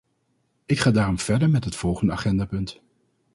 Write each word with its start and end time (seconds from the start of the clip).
Ik 0.65 0.79
ga 0.79 0.91
daarom 0.91 1.19
verder 1.19 1.49
met 1.49 1.63
het 1.65 1.75
volgende 1.75 2.11
agendapunt. 2.11 2.81